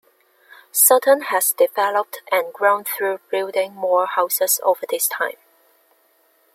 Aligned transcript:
Sutton 0.71 1.21
has 1.21 1.51
developed 1.51 2.23
and 2.31 2.51
grown 2.51 2.83
through 2.83 3.19
building 3.29 3.75
more 3.75 4.07
houses 4.07 4.59
over 4.65 4.83
this 4.89 5.07
time. 5.07 5.35